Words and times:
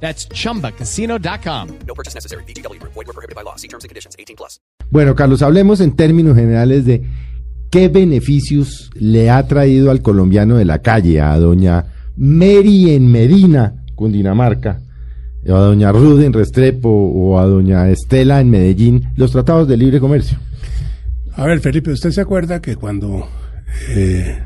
That's 0.00 0.28
chumbacasino.com. 0.28 1.68
No 1.86 1.94
purchase 1.94 2.14
necessary. 2.14 2.44
BGW. 2.44 2.80
Void 2.82 2.94
were 2.94 3.12
prohibited 3.12 3.34
by 3.34 3.42
law. 3.42 3.56
See 3.56 3.68
terms 3.68 3.84
and 3.84 3.90
conditions. 3.90 4.14
18 4.18 4.36
plus. 4.36 4.60
Bueno, 4.90 5.14
Carlos, 5.14 5.42
hablemos 5.42 5.80
en 5.80 5.96
términos 5.96 6.36
generales 6.36 6.84
de 6.84 7.02
qué 7.70 7.88
beneficios 7.88 8.90
le 8.94 9.30
ha 9.30 9.46
traído 9.46 9.90
al 9.90 10.00
colombiano 10.00 10.56
de 10.56 10.64
la 10.64 10.80
calle, 10.80 11.20
a 11.20 11.36
doña 11.38 11.86
Mary 12.16 12.90
en 12.90 13.10
Medina, 13.10 13.84
Cundinamarca, 13.94 14.80
o 15.48 15.54
a 15.54 15.60
doña 15.60 15.92
Ruth 15.92 16.22
en 16.22 16.32
Restrepo, 16.32 16.88
o 16.88 17.38
a 17.38 17.46
doña 17.46 17.90
Estela 17.90 18.40
en 18.40 18.50
Medellín, 18.50 19.08
los 19.16 19.32
tratados 19.32 19.66
de 19.66 19.76
libre 19.76 20.00
comercio. 20.00 20.38
A 21.34 21.44
ver, 21.44 21.60
Felipe, 21.60 21.90
¿usted 21.90 22.10
se 22.10 22.20
acuerda 22.20 22.62
que 22.62 22.76
cuando 22.76 23.28
eh, 23.90 24.38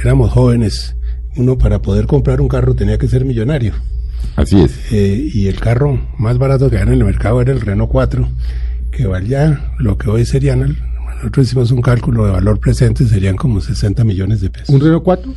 éramos 0.00 0.30
jóvenes, 0.30 0.96
uno 1.36 1.58
para 1.58 1.80
poder 1.82 2.06
comprar 2.06 2.40
un 2.40 2.48
carro 2.48 2.74
tenía 2.74 2.98
que 2.98 3.08
ser 3.08 3.24
millonario? 3.24 3.74
Así 4.36 4.60
es. 4.60 4.72
Eh, 4.92 5.30
y 5.34 5.46
el 5.48 5.58
carro 5.60 5.98
más 6.18 6.38
barato 6.38 6.70
que 6.70 6.78
había 6.78 6.92
en 6.92 7.00
el 7.00 7.04
mercado 7.04 7.40
era 7.40 7.52
el 7.52 7.60
Renault 7.60 7.90
4, 7.90 8.28
que 8.92 9.06
valía 9.06 9.72
lo 9.78 9.98
que 9.98 10.10
hoy 10.10 10.24
serían, 10.26 10.60
el- 10.62 10.76
nosotros 11.16 11.46
hicimos 11.48 11.70
un 11.72 11.82
cálculo 11.82 12.24
de 12.26 12.32
valor 12.32 12.60
presente, 12.60 13.04
serían 13.06 13.36
como 13.36 13.60
60 13.60 14.04
millones 14.04 14.40
de 14.40 14.50
pesos. 14.50 14.68
¿Un 14.70 14.80
Renault 14.80 15.02
4? 15.02 15.34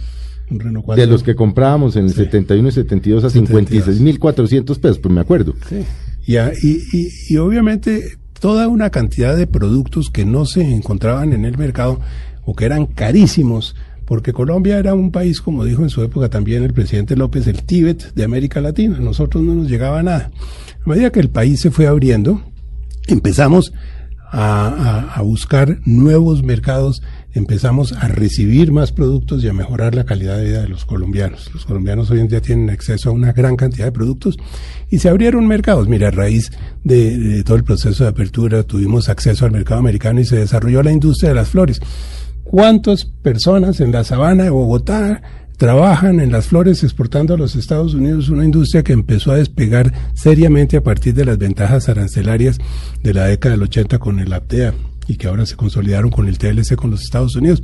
Un 0.51 0.59
Renault 0.59 0.85
4. 0.85 1.01
De 1.03 1.09
los 1.09 1.23
que 1.23 1.33
comprábamos 1.33 1.95
en 1.95 2.05
el 2.05 2.13
71 2.13 2.69
y 2.69 2.71
72 2.71 3.23
a 3.23 3.29
56.400 3.29 4.79
pesos, 4.79 4.99
pues 4.99 5.13
me 5.13 5.21
acuerdo. 5.21 5.55
Sí. 5.67 5.83
Y, 6.25 6.37
y- 6.37 7.09
y 7.29 7.37
obviamente 7.37 8.17
toda 8.39 8.67
una 8.67 8.89
cantidad 8.89 9.35
de 9.35 9.47
productos 9.47 10.09
que 10.11 10.25
no 10.25 10.45
se 10.45 10.61
encontraban 10.61 11.33
en 11.33 11.45
el 11.45 11.57
mercado 11.57 11.99
o 12.43 12.55
que 12.55 12.65
eran 12.65 12.85
carísimos, 12.85 13.75
porque 14.11 14.33
Colombia 14.33 14.77
era 14.77 14.93
un 14.93 15.09
país, 15.09 15.39
como 15.39 15.63
dijo 15.63 15.83
en 15.83 15.89
su 15.89 16.03
época 16.03 16.27
también 16.27 16.63
el 16.63 16.73
presidente 16.73 17.15
López, 17.15 17.47
el 17.47 17.63
Tíbet 17.63 18.13
de 18.13 18.25
América 18.25 18.59
Latina. 18.59 18.97
A 18.97 18.99
nosotros 18.99 19.41
no 19.41 19.55
nos 19.55 19.69
llegaba 19.69 20.03
nada. 20.03 20.31
A 20.85 20.89
medida 20.89 21.11
que 21.13 21.21
el 21.21 21.29
país 21.29 21.61
se 21.61 21.71
fue 21.71 21.87
abriendo, 21.87 22.41
empezamos 23.07 23.71
a, 24.29 24.67
a- 24.67 25.13
a 25.13 25.21
buscar 25.21 25.79
nuevos 25.85 26.43
mercados, 26.43 27.01
empezamos 27.33 27.93
a 27.93 28.09
recibir 28.09 28.73
más 28.73 28.91
productos 28.91 29.45
y 29.45 29.47
a 29.47 29.53
mejorar 29.53 29.95
la 29.95 30.03
calidad 30.03 30.35
de 30.39 30.43
vida 30.43 30.61
de 30.61 30.67
los 30.67 30.83
colombianos. 30.83 31.49
Los 31.53 31.65
colombianos 31.65 32.11
hoy 32.11 32.19
en 32.19 32.27
día 32.27 32.41
tienen 32.41 32.69
acceso 32.69 33.11
a 33.11 33.13
una 33.13 33.31
gran 33.31 33.55
cantidad 33.55 33.85
de 33.85 33.91
productos 33.93 34.35
y 34.89 34.99
se 34.99 35.07
abrieron 35.07 35.47
mercados. 35.47 35.87
Mira, 35.87 36.09
a 36.09 36.11
raíz 36.11 36.51
de, 36.83 37.17
de 37.17 37.43
todo 37.45 37.55
el 37.55 37.63
proceso 37.63 38.03
de 38.03 38.09
apertura 38.09 38.63
tuvimos 38.63 39.07
acceso 39.07 39.45
al 39.45 39.51
mercado 39.53 39.79
americano 39.79 40.19
y 40.19 40.25
se 40.25 40.35
desarrolló 40.35 40.83
la 40.83 40.91
industria 40.91 41.29
de 41.29 41.35
las 41.35 41.47
flores. 41.47 41.79
¿Cuántas 42.43 43.05
personas 43.05 43.79
en 43.79 43.91
la 43.91 44.03
sabana 44.03 44.43
de 44.43 44.49
Bogotá 44.49 45.21
trabajan 45.57 46.19
en 46.19 46.31
las 46.31 46.47
flores 46.47 46.83
exportando 46.83 47.33
a 47.33 47.37
los 47.37 47.55
Estados 47.55 47.93
Unidos? 47.93 48.29
Una 48.29 48.45
industria 48.45 48.83
que 48.83 48.93
empezó 48.93 49.31
a 49.31 49.37
despegar 49.37 49.93
seriamente 50.13 50.77
a 50.77 50.83
partir 50.83 51.13
de 51.13 51.25
las 51.25 51.37
ventajas 51.37 51.87
arancelarias 51.87 52.57
de 53.01 53.13
la 53.13 53.25
década 53.25 53.55
del 53.55 53.63
80 53.63 53.99
con 53.99 54.19
el 54.19 54.33
APTEA 54.33 54.73
y 55.07 55.17
que 55.17 55.27
ahora 55.27 55.45
se 55.45 55.55
consolidaron 55.55 56.09
con 56.09 56.27
el 56.27 56.37
TLC 56.37 56.75
con 56.75 56.91
los 56.91 57.03
Estados 57.03 57.35
Unidos. 57.35 57.61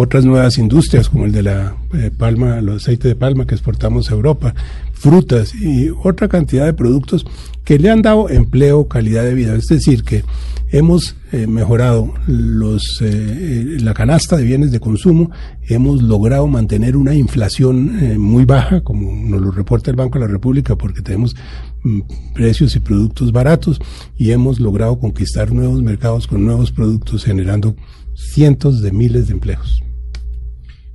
Otras 0.00 0.24
nuevas 0.24 0.58
industrias 0.58 1.08
como 1.08 1.24
el 1.24 1.32
de 1.32 1.42
la 1.42 1.76
eh, 1.92 2.12
palma, 2.16 2.60
el 2.60 2.68
aceite 2.68 3.08
de 3.08 3.16
palma 3.16 3.48
que 3.48 3.56
exportamos 3.56 4.08
a 4.08 4.14
Europa, 4.14 4.54
frutas 4.92 5.52
y 5.56 5.88
otra 6.04 6.28
cantidad 6.28 6.66
de 6.66 6.72
productos 6.72 7.26
que 7.64 7.80
le 7.80 7.90
han 7.90 8.02
dado 8.02 8.28
empleo, 8.28 8.86
calidad 8.86 9.24
de 9.24 9.34
vida. 9.34 9.56
Es 9.56 9.66
decir, 9.66 10.04
que 10.04 10.22
hemos 10.70 11.16
eh, 11.32 11.48
mejorado 11.48 12.14
los, 12.28 13.00
eh, 13.02 13.78
la 13.80 13.92
canasta 13.92 14.36
de 14.36 14.44
bienes 14.44 14.70
de 14.70 14.78
consumo, 14.78 15.32
hemos 15.66 16.00
logrado 16.00 16.46
mantener 16.46 16.96
una 16.96 17.16
inflación 17.16 18.20
muy 18.20 18.44
baja, 18.44 18.82
como 18.82 19.10
nos 19.10 19.40
lo 19.40 19.50
reporta 19.50 19.90
el 19.90 19.96
Banco 19.96 20.20
de 20.20 20.26
la 20.26 20.30
República, 20.30 20.76
porque 20.76 21.02
tenemos 21.02 21.34
mm, 21.82 22.02
precios 22.34 22.76
y 22.76 22.78
productos 22.78 23.32
baratos 23.32 23.80
y 24.16 24.30
hemos 24.30 24.60
logrado 24.60 25.00
conquistar 25.00 25.50
nuevos 25.50 25.82
mercados 25.82 26.28
con 26.28 26.44
nuevos 26.44 26.70
productos 26.70 27.24
generando 27.24 27.74
cientos 28.14 28.80
de 28.80 28.92
miles 28.92 29.26
de 29.26 29.32
empleos. 29.32 29.82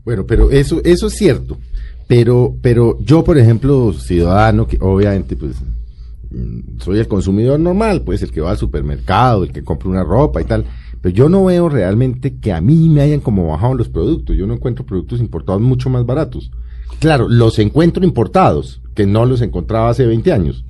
Bueno, 0.05 0.25
pero 0.25 0.51
eso, 0.51 0.81
eso 0.83 1.07
es 1.07 1.13
cierto. 1.13 1.57
Pero, 2.07 2.55
pero 2.61 2.97
yo, 2.99 3.23
por 3.23 3.37
ejemplo, 3.37 3.93
ciudadano, 3.93 4.67
que 4.67 4.77
obviamente, 4.81 5.35
pues, 5.35 5.55
mm, 6.31 6.79
soy 6.79 6.99
el 6.99 7.07
consumidor 7.07 7.59
normal, 7.59 8.01
pues, 8.01 8.21
el 8.21 8.31
que 8.31 8.41
va 8.41 8.51
al 8.51 8.57
supermercado, 8.57 9.43
el 9.43 9.51
que 9.51 9.63
compra 9.63 9.89
una 9.89 10.03
ropa 10.03 10.41
y 10.41 10.45
tal. 10.45 10.65
Pero 11.01 11.15
yo 11.15 11.29
no 11.29 11.45
veo 11.45 11.69
realmente 11.69 12.35
que 12.39 12.53
a 12.53 12.61
mí 12.61 12.89
me 12.89 13.01
hayan 13.01 13.19
como 13.19 13.47
bajado 13.47 13.73
los 13.75 13.89
productos. 13.89 14.35
Yo 14.35 14.47
no 14.47 14.53
encuentro 14.53 14.85
productos 14.85 15.19
importados 15.19 15.61
mucho 15.61 15.89
más 15.89 16.05
baratos. 16.05 16.51
Claro, 16.99 17.27
los 17.27 17.59
encuentro 17.59 18.03
importados, 18.03 18.81
que 18.95 19.05
no 19.05 19.25
los 19.25 19.41
encontraba 19.41 19.89
hace 19.89 20.05
20 20.05 20.31
años. 20.31 20.63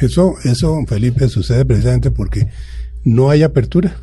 Eso, 0.00 0.34
eso, 0.44 0.76
Felipe, 0.86 1.28
sucede 1.28 1.64
precisamente 1.64 2.10
porque 2.10 2.48
no 3.04 3.30
hay 3.30 3.42
apertura. 3.42 3.96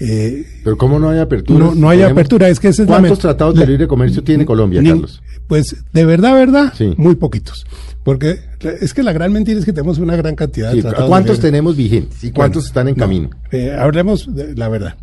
Eh, 0.00 0.46
Pero 0.64 0.76
¿cómo 0.78 0.98
no 0.98 1.10
hay 1.10 1.18
apertura? 1.18 1.58
no, 1.58 1.74
no 1.74 1.88
hay 1.90 1.98
Tenemos- 1.98 2.12
apertura, 2.12 2.48
es 2.48 2.58
que 2.58 2.68
ese 2.68 2.82
es 2.82 2.88
la 2.88 2.94
¿Cuántos 2.96 3.18
men- 3.18 3.22
tratados 3.22 3.54
de 3.54 3.60
la- 3.60 3.66
libre 3.66 3.86
comercio 3.86 4.22
tiene 4.24 4.46
Colombia, 4.46 4.80
Ni- 4.80 4.88
Carlos? 4.88 5.22
Pues 5.46 5.76
de 5.92 6.04
verdad, 6.04 6.34
verdad, 6.34 6.72
Sí. 6.76 6.94
muy 6.96 7.16
poquitos. 7.16 7.66
Porque 8.02 8.38
es 8.80 8.94
que 8.94 9.02
la 9.02 9.12
gran 9.12 9.30
mentira 9.32 9.58
es 9.58 9.64
que 9.66 9.74
tenemos 9.74 9.98
una 9.98 10.16
gran 10.16 10.34
cantidad 10.34 10.70
Sí, 10.70 10.76
de 10.76 10.82
tratados. 10.82 11.04
de 11.04 11.08
¿Cuántos 11.10 11.36
libre- 11.36 11.50
tenemos 11.50 11.76
vigentes 11.76 12.24
y 12.24 12.30
cuántos 12.30 12.62
Bueno, 12.62 12.68
están 12.68 12.88
en 12.88 12.94
no, 12.96 13.00
camino? 13.04 13.30
eh, 13.52 13.76
hablemos 13.78 14.34
de 14.34 14.56
la 14.56 14.68
verdad. 14.70 14.94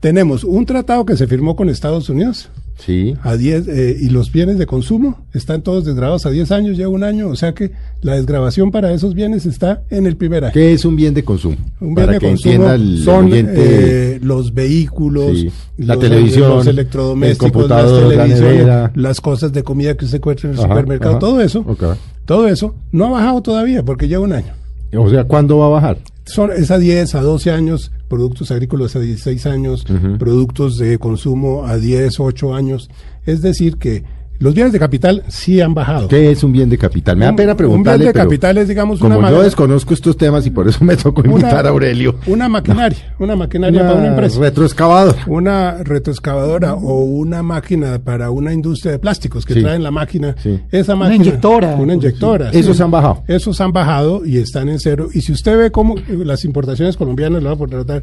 Tenemos 0.00 0.44
un 0.44 0.64
tratado 0.66 1.04
que 1.04 1.16
se 1.16 1.26
firmó 1.26 1.56
con 1.56 1.68
Estados 1.68 2.08
Unidos 2.08 2.48
Sí. 2.76 3.14
a 3.22 3.36
10 3.36 3.68
eh, 3.68 3.96
y 4.00 4.08
los 4.10 4.32
bienes 4.32 4.58
de 4.58 4.66
consumo 4.66 5.24
están 5.32 5.62
todos 5.62 5.84
desgrabados 5.84 6.26
a 6.26 6.30
10 6.30 6.50
años, 6.50 6.76
lleva 6.76 6.90
un 6.90 7.04
año, 7.04 7.28
o 7.28 7.36
sea 7.36 7.54
que 7.54 7.70
la 8.02 8.16
desgrabación 8.16 8.70
para 8.72 8.92
esos 8.92 9.14
bienes 9.14 9.46
está 9.46 9.82
en 9.90 10.06
el 10.06 10.16
primer 10.16 10.44
año. 10.44 10.52
¿Qué 10.52 10.72
es 10.72 10.84
un 10.84 10.96
bien 10.96 11.14
de 11.14 11.22
consumo? 11.24 11.56
Un 11.80 11.94
bien 11.94 12.06
Para 12.06 12.12
de 12.14 12.18
que 12.18 12.26
consumo 12.28 12.70
el 12.70 13.02
son 13.04 13.30
eh, 13.32 14.18
los 14.22 14.52
vehículos, 14.52 15.38
Sí, 15.38 15.50
la 15.78 15.94
los- 15.94 16.02
televisión, 16.02 16.48
los 16.50 16.66
el 16.66 16.72
electrodomésticos, 16.78 17.52
computador, 17.52 18.14
las 18.14 18.40
la 18.40 18.90
las 18.94 19.20
cosas 19.20 19.52
de 19.52 19.62
comida 19.62 19.96
que 19.96 20.06
se 20.06 20.16
encuentran 20.16 20.52
en 20.52 20.58
el 20.58 20.64
Ajá, 20.64 20.74
supermercado, 20.74 21.10
ajá. 21.12 21.18
todo 21.20 21.40
eso, 21.40 21.64
todo 22.24 22.48
eso 22.48 22.74
no 22.92 23.06
ha 23.06 23.10
bajado 23.10 23.40
todavía 23.40 23.82
porque 23.84 24.08
lleva 24.08 24.24
un 24.24 24.32
año. 24.32 24.52
O 24.96 25.08
sea, 25.10 25.24
¿cuándo 25.24 25.58
va 25.58 25.66
a 25.66 25.70
bajar? 25.70 25.98
Son 26.26 26.50
es 26.52 26.70
a 26.70 26.78
10, 26.78 27.14
a 27.14 27.20
12 27.22 27.50
años, 27.50 27.90
productos 28.08 28.50
agrícolas 28.50 28.96
a 28.96 29.00
16 29.00 29.46
años, 29.46 29.84
productos 30.18 30.76
de 30.76 30.98
consumo 30.98 31.64
a 31.66 31.78
10, 31.78 32.20
8 32.20 32.54
años. 32.54 32.90
Es 33.26 33.42
decir, 33.42 33.76
que 33.76 34.04
los 34.44 34.54
bienes 34.54 34.72
de 34.72 34.78
capital 34.78 35.22
sí 35.28 35.60
han 35.60 35.74
bajado. 35.74 36.06
¿Qué 36.08 36.30
es 36.30 36.44
un 36.44 36.52
bien 36.52 36.68
de 36.68 36.78
capital? 36.78 37.16
Me 37.16 37.24
da 37.24 37.30
Un- 37.32 37.36
pena 37.36 37.52
un 37.52 37.56
preguntarle, 37.56 37.98
bien 38.04 38.08
de 38.08 38.12
pero 38.12 38.24
capital 38.26 38.58
es, 38.58 38.68
digamos, 38.68 38.98
como 39.00 39.08
una 39.08 39.16
yo 39.16 39.22
madera- 39.22 39.42
desconozco 39.44 39.94
estos 39.94 40.16
temas 40.16 40.46
y 40.46 40.50
por 40.50 40.68
eso 40.68 40.84
me 40.84 40.96
tocó 40.96 41.22
invitar 41.24 41.66
a 41.66 41.70
Aurelio. 41.70 42.16
Una 42.26 42.48
maquinaria, 42.48 43.14
una 43.18 43.34
maquinaria 43.34 43.80
para 43.80 43.94
una 43.94 44.08
empresa. 44.08 44.38
retroexcavadora. 44.40 45.18
una 45.26 45.82
retroexcavadora 45.82 46.74
o 46.74 47.02
una 47.04 47.42
máquina 47.42 47.98
para 47.98 48.30
una 48.30 48.52
industria 48.52 48.92
de 48.92 48.98
plásticos 48.98 49.44
que 49.44 49.54
Sí. 49.54 49.62
traen 49.62 49.82
la 49.82 49.90
máquina, 49.90 50.34
Sí. 50.42 50.60
esa 50.70 50.94
Una 50.94 51.06
máquina, 51.06 51.24
inyectora. 51.24 51.74
una 51.76 51.94
inyectora, 51.94 52.52
sí. 52.52 52.58
Esos 52.58 52.80
han 52.80 52.90
bajado. 52.90 53.22
esos 53.26 53.60
han 53.60 53.72
bajado 53.72 54.24
y 54.26 54.38
están 54.38 54.68
en 54.68 54.78
cero. 54.78 55.08
Y 55.14 55.22
si 55.22 55.32
usted 55.32 55.56
ve 55.56 55.70
cómo 55.70 55.94
las 56.08 56.44
importaciones 56.44 56.96
colombianas, 56.96 57.42
lo 57.42 57.56
voy 57.56 57.66
a 57.68 57.70
tratar, 57.70 58.02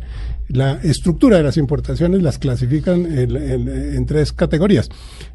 la 0.49 0.79
estructura 0.83 1.37
de 1.37 1.43
las 1.43 1.57
importaciones 1.57 2.21
las 2.23 2.37
clasifican 2.39 3.05
en, 3.05 3.35
en- 3.37 3.67
en 3.95 4.05
tres 4.05 4.31
categorías: 4.33 4.89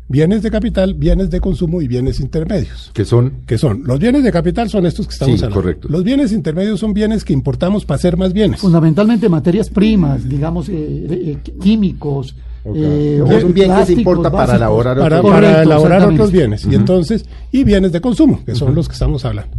bienes 0.08 0.43
de 0.43 0.50
capital, 0.50 0.94
bienes 0.94 1.31
de 1.31 1.41
consumo 1.41 1.82
y 1.82 1.88
bienes 1.88 2.20
intermedios. 2.20 2.91
Que 2.94 3.05
son 3.05 3.43
Que 3.47 3.58
son 3.58 3.82
los 3.85 3.99
bienes 3.99 4.23
de 4.23 4.31
capital 4.32 4.69
son 4.70 4.87
estos 4.87 5.06
que 5.06 5.12
estamos 5.14 5.38
Sí, 5.38 5.44
hablando. 5.44 5.62
correcto. 5.62 5.88
Los 5.91 6.05
bienes 6.05 6.32
intermedios 6.32 6.81
son 6.81 6.94
bienes 6.94 7.25
que 7.25 7.32
importamos 7.32 7.85
para 7.85 7.97
hacer 7.97 8.17
más 8.17 8.32
bienes. 8.32 8.61
Fundamentalmente 8.61 9.29
materias 9.29 9.69
primas, 9.70 10.29
digamos, 10.29 10.69
eh, 10.69 10.75
eh, 11.11 11.38
químicos. 11.61 12.35
eh, 12.75 13.23
Es 13.31 13.44
un 13.44 13.55
bien 13.55 13.73
que 13.76 13.87
se 13.87 13.93
importa 13.93 14.31
para 14.31 14.56
elaborar 14.56 14.99
para, 14.99 15.19
otro- 15.20 15.31
para 15.31 15.41
Correcto, 15.41 15.62
elaborar 15.62 16.05
otros 16.05 16.32
bienes. 16.32 16.67
Y 16.67 16.75
entonces, 16.75 17.25
y 17.52 17.62
bienes 17.64 17.93
de 17.93 18.00
consumo, 18.00 18.44
que 18.44 18.55
son 18.56 18.75
los 18.75 18.88
que 18.88 18.93
estamos 18.94 19.25
hablando. 19.25 19.56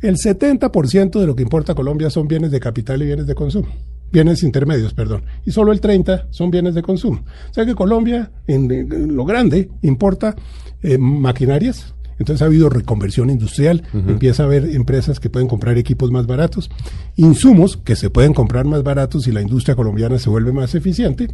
El 0.00 0.16
70% 0.16 1.20
de 1.20 1.26
lo 1.28 1.36
que 1.36 1.44
importa 1.44 1.74
Colombia 1.76 2.10
son 2.10 2.26
bienes 2.26 2.50
de 2.50 2.58
capital 2.58 3.00
y 3.02 3.06
bienes 3.06 3.26
de 3.28 3.34
consumo. 3.36 3.68
Bienes 4.12 4.42
intermedios, 4.42 4.94
perdón. 4.94 5.24
Y 5.46 5.50
solo 5.50 5.72
el 5.72 5.80
30% 5.80 6.26
son 6.30 6.50
bienes 6.50 6.74
de 6.74 6.82
consumo. 6.82 7.24
O 7.50 7.54
sea 7.54 7.64
que 7.64 7.74
Colombia, 7.74 8.30
en, 8.46 8.70
en 8.70 9.16
lo 9.16 9.24
grande, 9.24 9.70
importa 9.82 10.36
eh, 10.82 10.98
maquinarias, 10.98 11.94
Entonces 12.18 12.42
ha 12.42 12.46
habido 12.46 12.68
reconversión 12.68 13.30
industrial, 13.30 13.82
empieza 13.92 14.42
a 14.42 14.46
haber 14.46 14.64
empresas 14.76 15.18
que 15.18 15.30
pueden 15.30 15.48
comprar 15.48 15.76
equipos 15.78 16.10
más 16.10 16.26
baratos, 16.26 16.70
insumos 17.16 17.76
que 17.76 17.96
se 17.96 18.10
pueden 18.10 18.32
comprar 18.32 18.64
más 18.64 18.82
baratos 18.82 19.26
y 19.26 19.32
la 19.32 19.42
industria 19.42 19.74
colombiana 19.74 20.18
se 20.18 20.30
vuelve 20.30 20.52
más 20.52 20.74
eficiente 20.74 21.28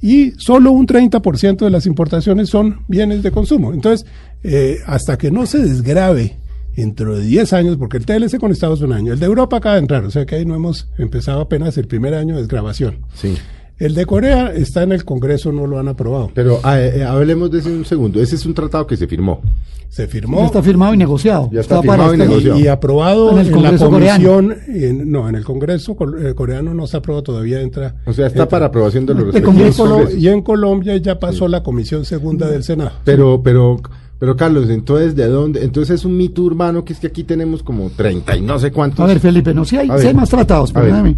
y 0.00 0.32
solo 0.32 0.72
un 0.72 0.86
30% 0.86 1.58
de 1.58 1.70
las 1.70 1.86
importaciones 1.86 2.48
son 2.48 2.84
bienes 2.88 3.22
de 3.22 3.30
consumo. 3.30 3.72
Entonces, 3.72 4.06
eh, 4.42 4.78
hasta 4.86 5.18
que 5.18 5.30
no 5.30 5.46
se 5.46 5.58
desgrave 5.58 6.36
dentro 6.76 7.16
de 7.18 7.24
10 7.24 7.52
años, 7.52 7.76
porque 7.76 7.96
el 7.98 8.06
TLC 8.06 8.38
con 8.38 8.52
Estados 8.52 8.80
es 8.80 8.84
un 8.84 8.92
año, 8.92 9.12
el 9.12 9.18
de 9.20 9.26
Europa 9.26 9.56
acaba 9.58 9.74
de 9.76 9.80
entrar, 9.82 10.04
o 10.04 10.10
sea 10.10 10.24
que 10.26 10.36
ahí 10.36 10.44
no 10.46 10.54
hemos 10.54 10.88
empezado 10.98 11.40
apenas 11.42 11.76
el 11.78 11.86
primer 11.86 12.14
año 12.14 12.34
de 12.36 12.42
desgrabación. 12.42 12.98
Sí. 13.14 13.36
El 13.78 13.94
de 13.94 14.04
Corea 14.04 14.52
está 14.54 14.82
en 14.82 14.92
el 14.92 15.06
Congreso, 15.06 15.52
no 15.52 15.66
lo 15.66 15.78
han 15.78 15.88
aprobado. 15.88 16.30
Pero 16.34 16.60
ah, 16.64 16.78
eh, 16.78 17.02
hablemos 17.02 17.50
de 17.50 17.60
ese 17.60 17.70
un 17.70 17.86
segundo. 17.86 18.20
Ese 18.20 18.36
es 18.36 18.44
un 18.44 18.52
tratado 18.52 18.86
que 18.86 18.94
se 18.94 19.06
firmó. 19.06 19.40
Se 19.88 20.02
Ya 20.04 20.08
firmó 20.08 20.44
está 20.44 20.62
firmado 20.62 20.92
y 20.92 20.98
negociado. 20.98 21.48
Ya 21.50 21.60
está 21.60 21.80
firmado 21.80 22.10
y 22.14 22.20
este- 22.20 22.28
negociado. 22.28 22.60
y 22.60 22.66
aprobado 22.68 23.30
En 23.40 23.50
la 23.62 23.78
comisión. 23.78 24.54
en- 24.68 25.10
no, 25.10 25.26
en 25.30 25.34
el 25.34 25.44
Congreso 25.44 25.96
eh, 26.22 26.34
coreano 26.34 26.74
no 26.74 26.86
se 26.86 26.98
aprobó 26.98 27.22
todavía, 27.22 27.62
entra. 27.62 27.94
O 28.04 28.12
sea, 28.12 28.26
está 28.26 28.40
entra. 28.40 28.48
para 28.50 28.66
aprobación 28.66 29.06
de 29.06 29.14
los 29.14 29.32
respectivos 29.32 30.14
y 30.14 30.28
en 30.28 30.42
Colombia 30.42 30.98
ya 30.98 31.18
pasó 31.18 31.48
la 31.48 31.62
comisión 31.62 32.04
segunda 32.04 32.48
del 32.50 32.62
Senado. 32.62 32.92
Pero, 33.04 33.40
pero, 33.42 33.80
pero 34.20 34.36
Carlos, 34.36 34.68
entonces, 34.68 35.16
¿de 35.16 35.26
dónde? 35.28 35.64
Entonces 35.64 36.00
es 36.00 36.04
un 36.04 36.14
mito 36.14 36.42
urbano 36.42 36.84
que 36.84 36.92
es 36.92 37.00
que 37.00 37.06
aquí 37.06 37.24
tenemos 37.24 37.62
como 37.62 37.88
30 37.88 38.36
y 38.36 38.42
no 38.42 38.58
sé 38.58 38.70
cuántos. 38.70 39.00
A 39.00 39.06
ver, 39.06 39.18
Felipe, 39.18 39.54
no, 39.54 39.64
si 39.64 39.78
hay, 39.78 39.88
si 39.98 40.08
hay 40.08 40.14
más 40.14 40.28
tratados, 40.28 40.72
perdóname. 40.72 41.16